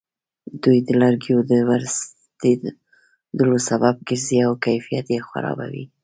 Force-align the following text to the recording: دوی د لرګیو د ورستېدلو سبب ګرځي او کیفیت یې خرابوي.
دوی 0.63 0.77
د 0.87 0.89
لرګیو 1.01 1.37
د 1.51 1.53
ورستېدلو 1.69 3.57
سبب 3.69 3.95
ګرځي 4.07 4.37
او 4.47 4.53
کیفیت 4.65 5.05
یې 5.13 5.19
خرابوي. 5.29 5.85